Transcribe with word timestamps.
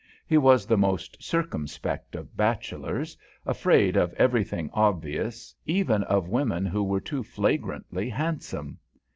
He 0.25 0.39
was 0.39 0.65
the 0.65 0.79
most 0.79 1.21
circumspect 1.21 2.15
of 2.15 2.35
bachelors, 2.35 3.15
afraid 3.45 3.95
of 3.95 4.11
everything 4.15 4.71
obvious, 4.73 5.53
even 5.63 6.01
of 6.05 6.27
women 6.27 6.65
who 6.65 6.83
were 6.83 6.99
too 6.99 7.21
flagrantly 7.21 8.09
handsome. 8.09 8.79